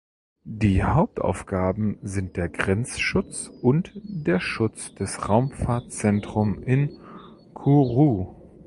Die 0.47 0.83
Hauptaufgaben 0.83 1.99
sind 2.01 2.35
der 2.35 2.49
Grenzschutz 2.49 3.51
und 3.61 3.91
der 3.93 4.39
Schutz 4.39 4.95
des 4.95 5.29
Raumfahrtzentrum 5.29 6.63
in 6.63 6.97
Kourou. 7.53 8.57